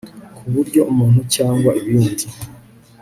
ku 0.35 0.43
buryo 0.53 0.81
umuntu 0.91 1.21
cyangwa 1.35 1.71
ibindi 1.81 2.25